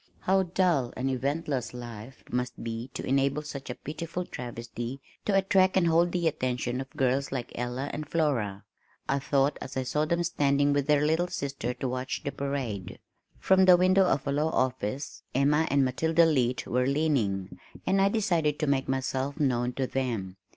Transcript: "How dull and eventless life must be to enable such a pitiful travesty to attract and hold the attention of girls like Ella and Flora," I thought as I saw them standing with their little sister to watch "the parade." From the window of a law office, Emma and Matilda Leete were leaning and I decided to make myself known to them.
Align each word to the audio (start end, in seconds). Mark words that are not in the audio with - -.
"How 0.21 0.41
dull 0.41 0.91
and 0.97 1.11
eventless 1.11 1.75
life 1.75 2.23
must 2.31 2.63
be 2.63 2.89
to 2.95 3.05
enable 3.05 3.43
such 3.43 3.69
a 3.69 3.75
pitiful 3.75 4.25
travesty 4.25 4.99
to 5.25 5.35
attract 5.37 5.77
and 5.77 5.85
hold 5.85 6.11
the 6.11 6.27
attention 6.27 6.81
of 6.81 6.89
girls 6.97 7.31
like 7.31 7.51
Ella 7.53 7.87
and 7.93 8.09
Flora," 8.09 8.63
I 9.07 9.19
thought 9.19 9.59
as 9.61 9.77
I 9.77 9.83
saw 9.83 10.05
them 10.05 10.23
standing 10.23 10.73
with 10.73 10.87
their 10.87 11.05
little 11.05 11.27
sister 11.27 11.75
to 11.75 11.87
watch 11.87 12.23
"the 12.23 12.31
parade." 12.31 12.97
From 13.37 13.65
the 13.65 13.77
window 13.77 14.05
of 14.07 14.25
a 14.25 14.31
law 14.31 14.49
office, 14.49 15.21
Emma 15.35 15.67
and 15.69 15.85
Matilda 15.85 16.25
Leete 16.25 16.65
were 16.65 16.87
leaning 16.87 17.59
and 17.85 18.01
I 18.01 18.09
decided 18.09 18.57
to 18.57 18.65
make 18.65 18.89
myself 18.89 19.39
known 19.39 19.71
to 19.73 19.85
them. 19.85 20.35